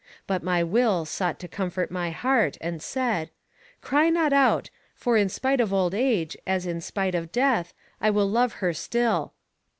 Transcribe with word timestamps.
But 0.25 0.41
my 0.41 0.63
will 0.63 1.05
sought 1.05 1.37
to 1.41 1.47
comfort 1.47 1.91
my 1.91 2.09
heart, 2.09 2.57
and 2.59 2.81
said, 2.81 3.29
Cry 3.81 4.09
not 4.09 4.33
out, 4.33 4.71
for, 4.95 5.15
in 5.15 5.29
spite 5.29 5.61
of 5.61 5.71
old 5.71 5.93
age 5.93 6.35
as 6.47 6.65
in 6.65 6.81
spite 6.81 7.13
of 7.13 7.31
death, 7.31 7.75
I 8.01 8.09
will 8.09 8.27
love 8.27 8.53
her 8.65 8.73
still. 8.73 9.33